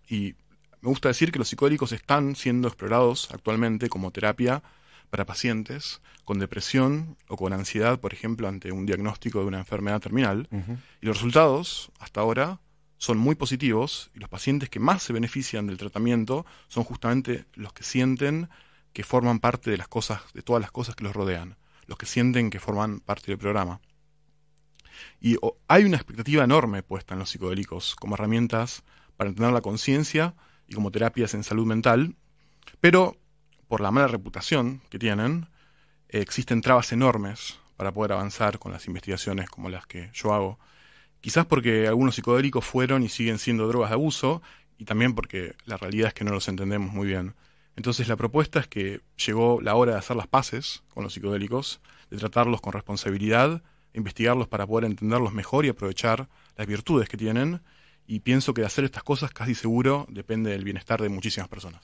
[0.09, 0.35] Y
[0.83, 4.61] me gusta decir que los psicodélicos están siendo explorados actualmente como terapia
[5.09, 10.01] para pacientes con depresión o con ansiedad, por ejemplo, ante un diagnóstico de una enfermedad
[10.01, 10.49] terminal.
[11.01, 12.59] Y los resultados, hasta ahora,
[12.97, 17.71] son muy positivos y los pacientes que más se benefician del tratamiento son justamente los
[17.71, 18.49] que sienten
[18.91, 22.05] que forman parte de las cosas, de todas las cosas que los rodean, los que
[22.05, 23.79] sienten que forman parte del programa.
[25.21, 25.37] Y
[25.69, 28.83] hay una expectativa enorme puesta en los psicodélicos como herramientas
[29.15, 30.35] para entender la conciencia
[30.67, 32.15] y como terapias en salud mental,
[32.79, 33.17] pero
[33.67, 35.47] por la mala reputación que tienen,
[36.09, 40.59] eh, existen trabas enormes para poder avanzar con las investigaciones como las que yo hago.
[41.21, 44.41] Quizás porque algunos psicodélicos fueron y siguen siendo drogas de abuso,
[44.77, 47.35] y también porque la realidad es que no los entendemos muy bien.
[47.75, 51.81] Entonces la propuesta es que llegó la hora de hacer las paces con los psicodélicos,
[52.09, 57.61] de tratarlos con responsabilidad, investigarlos para poder entenderlos mejor y aprovechar las virtudes que tienen,
[58.07, 61.81] y pienso que de hacer estas cosas casi seguro depende del bienestar de muchísimas personas.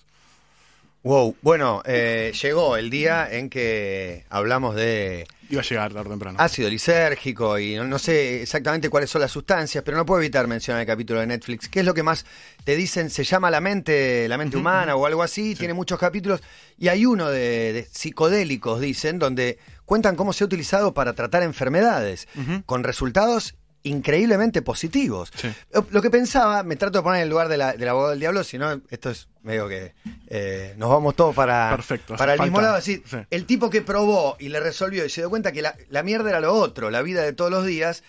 [1.02, 6.12] Wow, bueno, eh, llegó el día en que hablamos de Iba a llegar tarde o
[6.12, 6.38] temprano.
[6.42, 10.46] ácido lisérgico y no, no sé exactamente cuáles son las sustancias, pero no puedo evitar
[10.48, 11.70] mencionar el capítulo de Netflix.
[11.70, 12.26] ¿Qué es lo que más
[12.66, 13.10] te dicen?
[13.10, 16.42] Se llama La mente, la mente humana o algo así, tiene muchos capítulos
[16.78, 21.44] y hay uno de, de psicodélicos, dicen, donde cuentan cómo se ha utilizado para tratar
[21.44, 22.28] enfermedades,
[22.66, 25.32] con resultados increíblemente positivos.
[25.36, 25.50] Sí.
[25.92, 28.20] Lo- que pensaba, me trato de poner en el lugar de la- del abogado del
[28.20, 29.94] diablo, si no, esto es medio que
[30.28, 32.78] eh, nos vamos todos para, Perfecto, para el mismo lado.
[32.78, 33.18] Es decir, Sí.
[33.30, 36.30] el tipo que probó y le resolvió y se dio cuenta que la, la mierda
[36.30, 38.04] era lo otro, la vida de todos los días,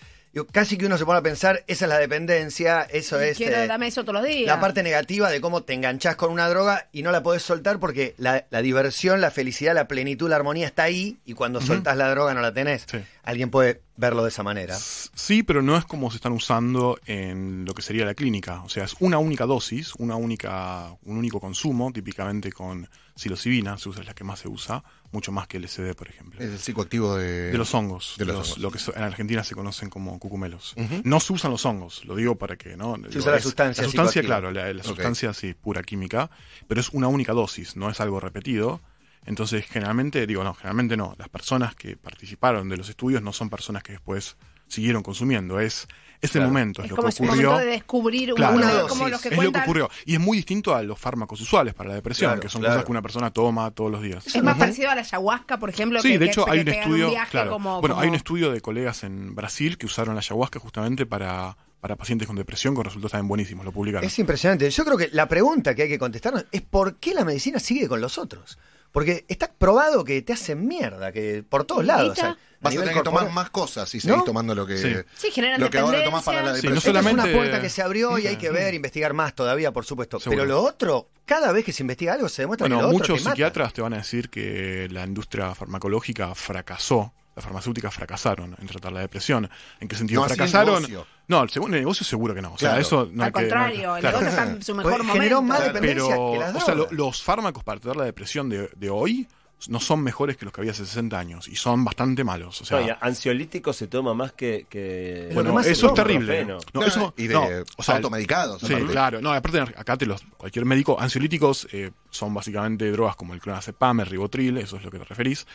[0.53, 3.67] casi que uno se pone a pensar, esa es la dependencia, eso es Quiero, eh,
[3.67, 4.47] dame eso todos los días.
[4.47, 7.79] la parte negativa de cómo te enganchás con una droga y no la podés soltar
[7.79, 11.97] porque la, la diversión, la felicidad, la plenitud, la armonía está ahí y cuando soltás
[11.97, 12.85] la droga no la tenés.
[12.89, 12.99] Sí.
[13.23, 14.75] Alguien puede verlo de esa manera.
[14.79, 18.63] Sí, pero no es como se están usando en lo que sería la clínica.
[18.63, 23.89] O sea, es una única dosis, una única, un único consumo, típicamente con psilocibina, se
[23.89, 26.39] usa, es la que más se usa, mucho más que el LSD, por ejemplo.
[26.39, 28.57] Es el psicoactivo de, De los hongos, de los los- hongos.
[28.59, 30.73] lo que en Argentina se conocen como cucumelos.
[31.03, 32.95] No se usan los hongos, lo digo para que no.
[32.97, 36.31] digo, usa la es- sustancia La sustancia, claro, la, la sustancia sí, pura química,
[36.67, 38.81] pero es una única dosis, no es algo repetido.
[39.25, 41.15] Entonces, generalmente, digo, no, generalmente no.
[41.17, 44.35] Las personas que participaron de los estudios no son personas que después
[44.67, 45.59] siguieron consumiendo.
[45.59, 45.87] Es
[46.21, 46.47] ese Claro.
[46.47, 47.49] momento, es, Es lo como que ocurrió.
[47.51, 48.55] momento de descubrir Claro.
[48.55, 49.89] una, como los que es lo que ocurrió.
[50.05, 52.75] Y es muy distinto a los fármacos usuales para la depresión, Claro, que son claro.
[52.75, 54.25] cosas que una persona toma todos los días.
[54.27, 56.01] Es más parecido a la ayahuasca, por ejemplo.
[56.01, 57.51] Sí, que- de hecho que hay un estudio, viaje claro.
[57.51, 61.57] como- bueno, hay un estudio de colegas en Brasil que usaron la ayahuasca justamente para,
[61.79, 64.05] para pacientes con depresión con resultados también buenísimos, lo publicaron.
[64.07, 64.69] Es impresionante.
[64.69, 67.87] Yo creo que la pregunta que hay que contestarnos es por qué la medicina sigue
[67.87, 68.57] con los otros.
[68.91, 72.11] Porque está probado que te hacen mierda, que por todos lados.
[72.11, 74.23] o sea, Vas a tener que tomar más cosas si seguís ¿No?
[74.23, 74.93] tomando lo que, Sí.
[75.15, 76.55] Sí, generan lo que ahora tomás para la.
[76.55, 76.95] Sí, no depresión.
[76.97, 79.83] Esta es una puerta que se abrió y hay que ver, investigar más todavía, por
[79.83, 80.19] supuesto.
[80.19, 80.43] Seguro.
[80.43, 82.99] Pero lo otro, cada vez que se investiga algo, se demuestra Bueno, que lo otro
[82.99, 83.31] muchos te mata.
[83.35, 88.91] psiquiatras te van a decir que la industria farmacológica fracasó, las farmacéuticas fracasaron en tratar
[88.91, 89.49] la depresión.
[89.79, 90.85] ¿En qué sentido No fracasaron?
[91.27, 92.53] No, el segundo negocio seguro que no.
[92.53, 92.81] O sea, Claro.
[92.81, 94.19] eso no Al que- no contrario, el claro.
[94.21, 95.13] negocio está en su mejor Pues momento.
[95.21, 98.49] generó más dependencia Pero, que las o sea, lo- los fármacos para tratar la depresión
[98.49, 99.27] de, de hoy
[99.69, 102.61] no son mejores que los que había hace 60 años y son bastante malos.
[102.61, 105.29] O sea, ansiolítico se toma más que.
[105.33, 106.45] bueno, más eso es terrible.
[106.45, 107.47] No, No, eso, y de no,
[107.77, 108.61] o sea, automedicados.
[108.61, 108.91] Sí, aparte.
[108.91, 109.21] claro.
[109.21, 113.99] No, aparte acá te los, cualquier médico, ansiolíticos eh, son básicamente drogas como el clonazepam,
[114.01, 115.45] el ribotril, eso es lo que te referís.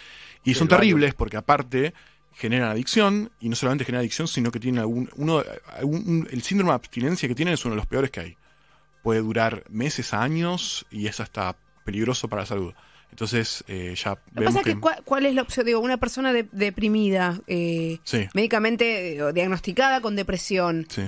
[0.45, 1.93] Y son terribles porque aparte
[2.33, 5.43] generan adicción y no solamente generan adicción, sino que tienen algún, uno,
[5.79, 8.37] algún- el síndrome de abstinencia que tienen es uno de los peores que hay.
[9.03, 12.75] Puede durar meses, años y es hasta peligroso para la salud.
[13.11, 14.81] Entonces, eh, ya Lo que vemos pasa es que...
[14.81, 15.65] ¿cuál, cuál es la opción?
[15.67, 20.87] Digo, una persona de- deprimida, eh, Sí, médicamente eh, diagnosticada con depresión.
[20.91, 21.03] sí.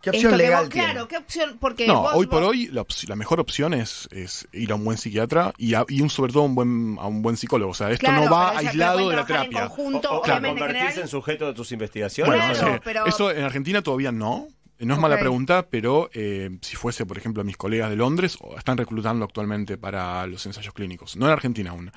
[0.00, 0.92] ¿Qué opción Esto legal vos- tiene?
[0.92, 1.56] Claro, ¿qué opción?
[1.60, 2.70] Porque No, vos- hoy por vos- hoy
[3.08, 6.32] la, mejor opción es, es ir a un buen psiquiatra y, a- y un, sobre
[6.32, 7.72] todo un buen, a un buen psicólogo.
[7.72, 9.60] O sea, esto Claro, no va pero aislado pero de la en terapia.
[9.66, 10.98] conjunto, O- o- en convertirse general.
[11.00, 12.32] en sujeto de tus investigaciones.
[12.32, 12.80] Bueno, Claro, sí.
[12.84, 14.46] pero- eso en Argentina todavía no.
[14.80, 18.38] No es mala pregunta, pero eh, si fuese, por ejemplo, a mis colegas de Londres,
[18.56, 21.16] están reclutando actualmente para los ensayos clínicos.
[21.16, 21.90] No en Argentina aún.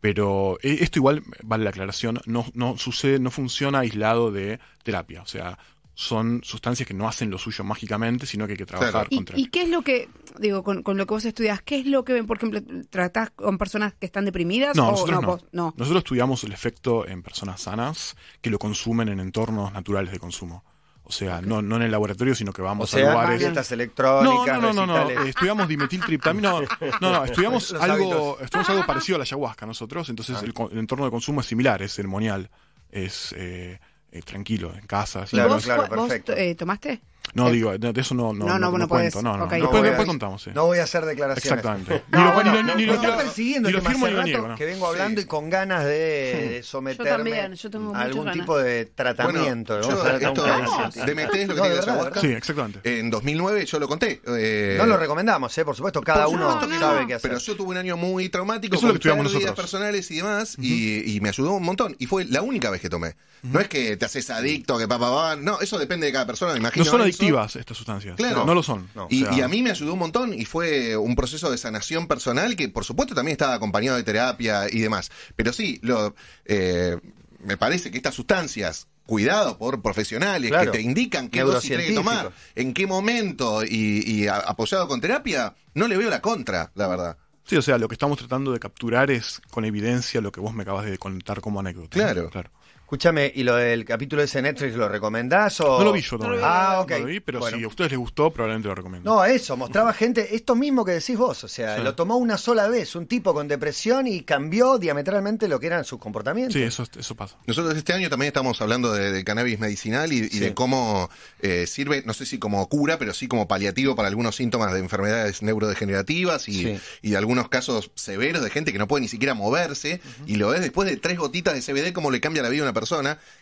[0.00, 5.22] Pero eh, esto igual, vale la aclaración, no, no sucede, no funciona aislado de terapia.
[5.22, 5.58] O sea,
[5.94, 9.32] son sustancias que no hacen lo suyo mágicamente, sino que hay que trabajar Claro.
[9.34, 11.86] ¿Y, y qué es lo que, digo, con, con lo que vos estudias, qué es
[11.86, 14.76] lo que ven, por ejemplo, tratás con personas que están deprimidas?
[14.76, 15.26] No, o nosotros no.
[15.26, 15.74] vos- no.
[15.76, 20.62] Nosotros estudiamos el efecto en personas sanas que lo consumen en entornos naturales de consumo.
[21.08, 23.40] O sea, no, no en el laboratorio, sino que O vamos sea, a lugares.
[23.40, 25.26] No, electrónicas, no, no, no, recitales.
[25.26, 26.50] eh, Estudiamos dimetiltriptamina.
[26.50, 26.60] No,
[27.00, 30.08] no, no, estudiamos algo, estudiamos algo parecido a la ayahuasca nosotros.
[30.10, 30.44] Entonces Ah.
[30.44, 32.50] el, el entorno de consumo es similar, es ceremonial,
[32.90, 33.80] es eh,
[34.12, 35.22] eh, tranquilo, en casa.
[35.22, 35.36] así.
[35.36, 36.32] ¿Y Claro, vos, claro, cu- vos, perfecto.
[36.36, 37.00] eh, tomaste?
[37.34, 39.22] No Eh, digo, de eso no, no, No, no, no, no cuento, podés.
[39.22, 39.44] no, no.
[39.44, 39.50] Ok.
[39.52, 40.50] Después, después contamos, sí.
[40.54, 41.58] No voy a hacer declaraciones.
[41.58, 42.02] Exactamente.
[42.10, 44.56] No, Ni lo- firmo ni lo rato niego, ¿no?
[44.56, 45.26] que vengo hablando Sí.
[45.26, 48.32] y con ganas de, de someterme también, yo tengo a algún ganas.
[48.40, 49.78] tipo de tratamiento.
[49.78, 51.04] Bueno, yo- esto.
[51.04, 52.18] DMT es lo que No, tiene verdad.
[52.18, 52.98] Sí, exactamente.
[52.98, 54.22] En 2009 yo lo conté.
[54.26, 55.66] eh, No lo recomendamos, ¿eh?
[55.66, 57.30] por supuesto, cada uno sabe no, qué hacer.
[57.30, 61.52] Pero yo tuve un año muy traumático, con pérdidas personales y demás, y me ayudó
[61.52, 61.94] un montón.
[61.98, 63.16] Y fue la única vez que tomé.
[63.42, 66.52] No es que te haces adicto, que papá, papá, no, eso depende de cada persona,
[66.52, 66.84] me imagino.
[66.86, 67.04] No son eso.
[67.04, 68.16] adictivas estas sustancias.
[68.16, 68.46] Claro.
[68.46, 68.88] No lo son.
[68.94, 69.04] No.
[69.04, 71.58] O Y, sea, y a mí me ayudó un montón y fue un proceso de
[71.58, 75.10] sanación personal que por supuesto también estaba acompañado de terapia y demás.
[75.36, 76.14] Pero sí, lo,
[76.46, 76.96] eh,
[77.44, 80.70] me parece que estas sustancias, cuidado por profesionales Claro.
[80.72, 84.86] que te indican qué dosis tenés que tomar, en qué momento y, y a- apoyado
[84.88, 87.16] con terapia, no le veo la contra, la verdad.
[87.44, 90.52] Sí, o sea, lo que estamos tratando de capturar es con evidencia lo que vos
[90.52, 91.88] me acabas de contar como anécdota.
[91.88, 92.28] Claro.
[92.28, 92.50] claro.
[92.88, 95.78] Escúchame, ¿y lo del capítulo de ese Netflix lo recomendás o...?
[95.78, 96.40] No lo vi yo todavía.
[96.42, 96.90] Ah, ok.
[96.92, 97.58] No lo vi, pero Bueno.
[97.58, 99.10] si a ustedes les gustó, probablemente lo recomiendo.
[99.14, 101.82] No, eso, mostraba gente, esto mismo que decís vos, o sea, Sí.
[101.82, 105.84] lo tomó una sola vez, un tipo con depresión y cambió diametralmente lo que eran
[105.84, 106.54] sus comportamientos.
[106.54, 107.36] sí, eso, eso pasa.
[107.46, 110.38] Nosotros este año también estamos hablando de, de cannabis medicinal y, y Sí.
[110.38, 111.10] de cómo
[111.42, 114.78] eh, sirve, no sé si como cura, pero sí como paliativo para algunos síntomas de
[114.80, 116.80] enfermedades neurodegenerativas y, Sí.
[117.02, 120.48] y de algunos casos severos de gente que no puede ni siquiera moverse y lo
[120.48, 122.77] ves después de tres gotitas de CBD cómo le cambia la vida a una persona.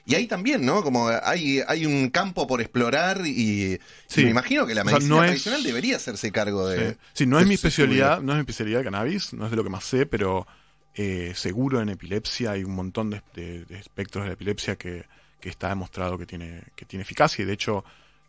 [0.04, 0.82] Y ahí también, ¿no?
[0.82, 3.78] Como hay, hay un campo por explorar y,
[4.16, 6.92] me imagino que la O sea, medicina es- tradicional debería hacerse cargo de...
[6.92, 8.26] Sí, Sí, no de es mi especialidad, estudio.
[8.26, 10.46] no es mi especialidad cannabis, no es de lo que más sé, pero
[10.94, 15.04] eh, seguro en epilepsia hay un montón de, de- de espectros de la epilepsia que,
[15.40, 17.84] que está demostrado que tiene, que tiene eficacia y de hecho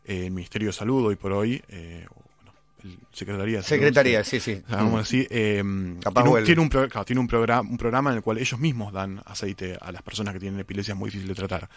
[0.06, 2.06] eh, el Ministerio de Salud hoy por hoy, eh,
[3.12, 4.62] Secretaría Secretaría, sí, sí, sí.
[4.66, 5.64] o sea, vamos a decir, eh,
[6.02, 8.38] Capaz tiene, un, tiene, un, pro- claro, tiene un, programa, un programa en el cual
[8.38, 11.70] ellos mismos dan aceite a las personas que tienen epilepsia muy difícil de tratar.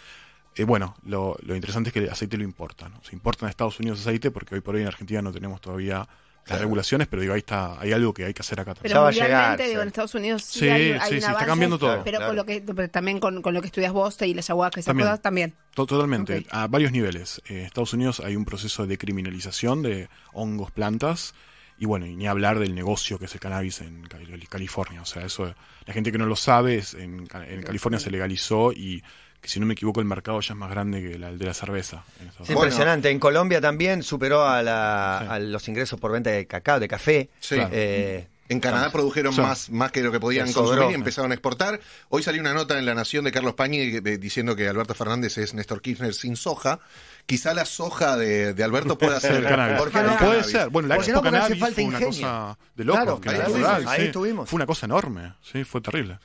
[0.57, 2.93] Eh, bueno, lo, lo interesante es que el aceite lo importan.
[3.03, 6.09] Se importa en Estados Unidos aceite porque hoy por hoy en Argentina no tenemos todavía
[6.41, 6.63] las Claro.
[6.63, 8.83] regulaciones, pero digo, ahí está, hay algo que hay que hacer acá también.
[8.93, 9.81] Pero Ya va a llegar, digo, sí.
[9.83, 12.03] en Estados Unidos sí, Sí, hay, hay sí, un sí, está cambiando todo.
[12.03, 12.27] Pero Claro.
[12.31, 14.81] con lo que, pero también con, con lo que estudias vos y la ayahuasca y
[14.81, 15.09] esas También.
[15.09, 15.55] cosas también.
[15.75, 17.41] To- Totalmente, a varios niveles.
[17.47, 21.35] En Estados Unidos hay un proceso de criminalización de hongos, plantas,
[21.79, 25.01] y bueno, y ni hablar del negocio que es el cannabis en Cali- California.
[25.03, 25.55] O sea, eso,
[25.87, 29.03] la gente que no lo sabe, es en, en California se legalizó y,
[29.41, 31.47] que si no me equivoco, el mercado ya es más grande que la- el de
[31.47, 32.05] la cerveza.
[32.21, 32.69] en Estados Es Bueno.
[32.69, 33.11] impresionante.
[33.11, 35.27] En Colombia también superó a, la- Sí.
[35.31, 37.31] a los ingresos por venta de cacao, de café.
[37.41, 37.57] Sí.
[37.59, 39.41] Eh, En Canadá produjeron Sí.
[39.41, 40.71] más, más que lo que podían sobró.
[40.71, 41.79] consumir y empezaron a exportar.
[42.09, 45.55] Hoy salió una nota en La Nación de Carlos Pañi diciendo que Alberto Fernández es
[45.55, 46.81] Néstor Kirchner sin soja.
[47.27, 49.79] Quizá la soja de, de Alberto pueda ser el cannabis.
[49.79, 50.17] ¿Por qué no?
[50.19, 50.69] Puede ser.
[50.69, 52.09] Bueno, la Porque Expo no, hace Cannabis falta fue una ingenio.
[52.29, 53.03] cosa de locos.
[53.05, 54.07] Claro, que ahí era estuvimos, rural, ahí sí.
[54.09, 54.51] estuvimos.
[54.51, 55.33] Fue una cosa enorme.
[55.43, 56.19] Sí, fue terrible.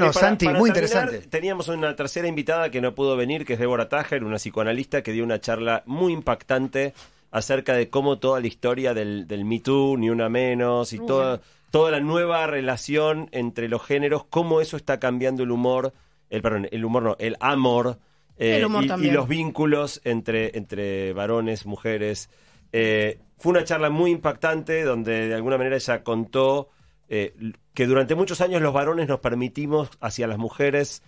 [0.00, 1.28] Bueno, para- Santi, para muy terminar, interesante.
[1.28, 5.12] Teníamos una tercera invitada que no pudo venir, que es Débora Tajer, una psicoanalista que
[5.12, 6.94] dio una charla muy impactante
[7.30, 11.40] acerca de cómo toda la historia del, del Me Too, ni una menos, y toda,
[11.70, 15.92] toda la nueva relación entre los géneros, cómo eso está cambiando el humor,
[16.28, 17.98] el perdón, el humor no, el amor,
[18.36, 22.28] eh, El humor y, los vínculos entre, entre varones, mujeres.
[22.72, 26.70] Eh, fue una charla muy impactante donde de alguna manera ella contó
[27.08, 27.34] eh,
[27.74, 31.02] que durante muchos años los varones nos permitimos hacia las mujeres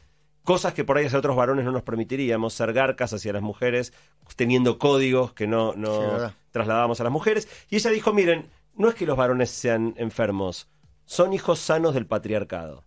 [0.44, 3.92] cosas que por ahí hacia otros varones no nos permitiríamos, ser garcas hacia las mujeres,
[4.36, 7.48] teniendo códigos que no, no Sí, trasladábamos a las mujeres.
[7.70, 10.68] Y ella dijo, miren, no es que los varones sean enfermos,
[11.06, 12.84] son hijos sanos del patriarcado.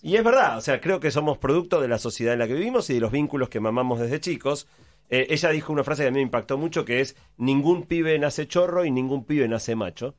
[0.00, 2.54] Y es verdad, o sea, creo que somos producto de la sociedad en la que
[2.54, 4.68] vivimos y de los vínculos que mamamos desde chicos.
[5.08, 8.18] Eh, ella dijo una frase que a mí me impactó mucho, que es, ningún pibe
[8.18, 10.14] nace chorro y ningún pibe nace macho.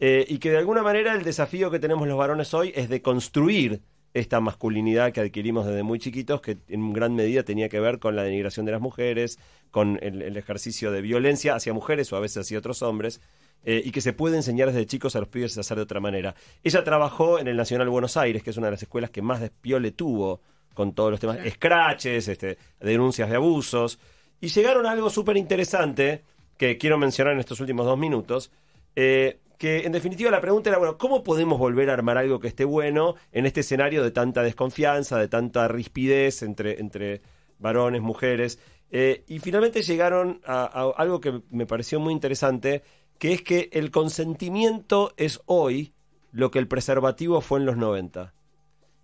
[0.00, 3.00] Eh, y que de alguna manera el desafío que tenemos los varones hoy es de
[3.00, 3.80] construir
[4.12, 8.14] esta masculinidad que adquirimos desde muy chiquitos, que en gran medida tenía que ver con
[8.14, 9.38] la denigración de las mujeres,
[9.70, 13.20] con el, el ejercicio de violencia hacia mujeres o a veces hacia otros hombres,
[13.64, 15.98] eh, y que se puede enseñar desde chicos a los pibes a hacer de otra
[15.98, 16.34] manera.
[16.62, 19.40] Ella trabajó en el Nacional Buenos Aires, que es una de las escuelas que más
[19.40, 20.42] despiole tuvo
[20.74, 23.98] con todos los temas, escraches, este, denuncias de abusos,
[24.40, 26.22] y llegaron a algo súper interesante
[26.58, 28.50] que quiero mencionar en estos últimos dos minutos,
[28.96, 32.48] eh, que en definitiva la pregunta era, bueno, ¿cómo podemos volver a armar algo que
[32.48, 37.22] esté bueno en este escenario de tanta desconfianza, de tanta rispidez entre, entre
[37.58, 38.58] varones, mujeres?
[38.90, 42.82] Eh, y finalmente llegaron a, a algo que me pareció muy interesante,
[43.18, 45.94] que es que el consentimiento es hoy
[46.32, 48.34] lo que el preservativo fue en los 90.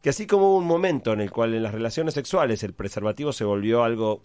[0.03, 3.33] Que así como hubo un momento en el cual en las relaciones sexuales el preservativo
[3.33, 4.25] se volvió algo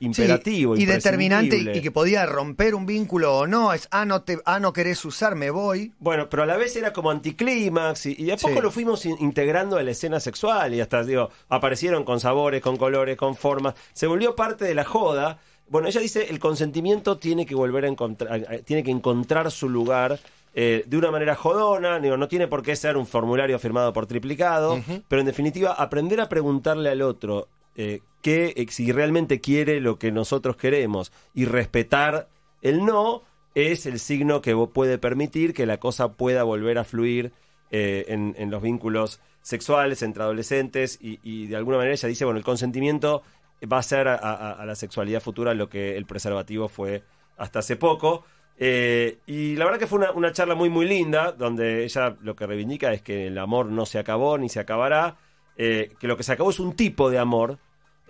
[0.00, 4.22] imperativo Sí, y determinante y, que podía romper un vínculo o no, es ah no
[4.22, 5.92] te ah no querés usar, me voy.
[5.98, 8.60] Bueno, pero a la vez era como anticlímax y, y de a poco Sí.
[8.60, 12.76] lo fuimos in- integrando a la escena sexual y hasta, digo, aparecieron con sabores, con
[12.76, 13.74] colores, con formas.
[13.92, 15.38] Se volvió parte de la joda.
[15.68, 20.18] Bueno, ella dice el consentimiento tiene que volver a encontrar, tiene que encontrar su lugar
[20.54, 24.06] eh, de una manera jodona, digo, no tiene por qué ser un formulario firmado por
[24.06, 29.80] triplicado, pero en definitiva aprender a preguntarle al otro eh, qué, eh, si realmente quiere
[29.80, 32.26] lo que nosotros queremos y respetar
[32.62, 33.22] el no
[33.54, 37.32] es el signo que puede permitir que la cosa pueda volver a fluir
[37.70, 42.44] eh, en, los vínculos sexuales entre adolescentes y, de alguna manera ella dice, bueno, el
[42.44, 43.22] consentimiento
[43.70, 47.02] va a ser a, la sexualidad futura lo que el preservativo fue
[47.36, 48.24] hasta hace poco.
[48.56, 52.46] Eh, y la verdad que fue una, charla muy muy linda, donde ella lo que
[52.46, 55.18] reivindica es que el amor no se acabó ni se acabará,
[55.56, 57.58] que lo que se acabó es un tipo de amor,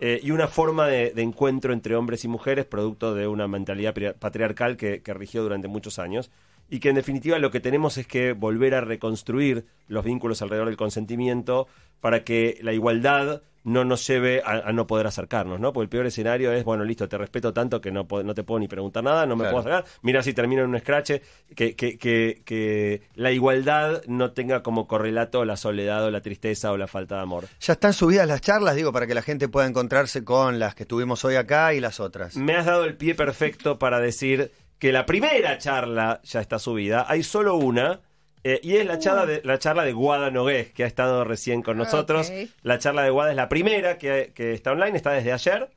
[0.01, 4.77] eh, y una forma de, encuentro entre hombres y mujeres, producto de una mentalidad patriarcal
[4.77, 6.31] que, que rigió durante muchos años.
[6.71, 10.69] Y que en definitiva lo que tenemos es que volver a reconstruir los vínculos alrededor
[10.69, 11.69] del consentimiento
[12.01, 15.73] para que la igualdad no nos lleve a, a no poder acercarnos, ¿no?
[15.73, 18.61] Porque el peor escenario es, bueno, listo, te respeto tanto que no, no te puedo
[18.61, 19.57] ni preguntar nada, no me Claro.
[19.63, 21.13] puedo acercar, mira si termino en un scratch,
[21.57, 26.73] que, que, que, que la igualdad no tenga como correlato la soledad o la tristeza
[26.73, 27.47] o la falta de amor.
[27.61, 30.85] Ya están subidas las charlas, digo, para que la gente pueda encontrarse con las que
[30.87, 32.37] tuvimos hoy acá y las otras.
[32.37, 37.07] Me has dado el pie perfecto para decir que la primera charla ya está subida.
[37.09, 38.01] Hay solo una.
[38.45, 41.63] Eh, y es la charla, de, la charla de Guada Nogués, que ha estado recién
[41.63, 42.31] con nosotros.
[42.63, 45.71] La charla de Guada es la primera que, que está online, está desde ayer.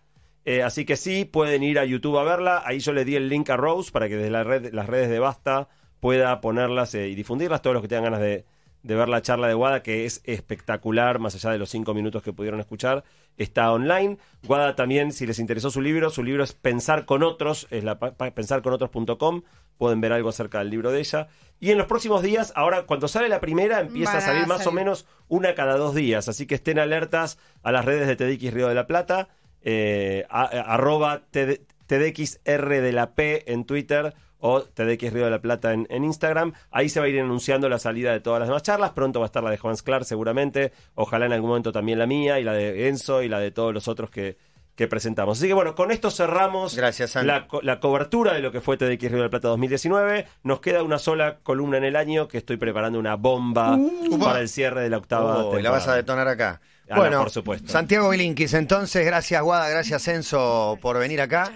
[0.43, 2.63] Eh, así que sí, pueden ir a YouTube a verla.
[2.65, 5.09] Ahí yo le di el link a Rose para que desde la red, las redes
[5.09, 5.69] de Basta
[6.01, 7.61] pueda ponerlas eh, y difundirlas.
[7.61, 8.45] Todos los que tengan ganas de,
[8.83, 12.21] de ver la charla de Guada, que es espectacular, más allá de los cinco minutos
[12.21, 13.03] que pudieron escuchar,
[13.37, 14.17] está online.
[14.43, 17.97] Guada también, si les interesó su libro, su libro es Pensar con otros, es la
[17.99, 19.43] pensarconoTros.com,
[19.77, 21.27] pueden ver algo acerca del libro de ella.
[21.59, 24.65] Y en los próximos días, ahora cuando sale la primera, empieza Van a salir más
[24.67, 28.53] o menos una cada dos días, así que estén alertas a las redes de TDX
[28.53, 29.29] Río de la Plata,
[29.63, 35.31] eh, a- a- arroba TD TDXR de la P en Twitter o TDX Río de
[35.31, 36.53] la Plata en, en Instagram.
[36.71, 38.91] Ahí se va a ir anunciando la salida de todas las demás charlas.
[38.91, 40.71] Pronto va a estar la de Juan Sclar seguramente.
[40.95, 43.73] Ojalá en algún momento también la mía y la de Enzo y la de todos
[43.73, 44.37] los otros que,
[44.75, 45.39] que presentamos.
[45.39, 48.77] Así que bueno, con esto cerramos Gracias, la, co- la cobertura de lo que fue
[48.77, 50.27] TDX Río de la Plata 2019.
[50.43, 53.77] Nos queda una sola columna en el año que estoy preparando una bomba
[54.19, 55.59] para el cierre de la octava.
[55.59, 56.61] Y la vas a detonar acá.
[56.89, 57.69] Ah, no, bueno, por supuesto.
[57.69, 61.51] Santiago Bilinkis, entonces, gracias Guada, gracias Enzo por venir acá.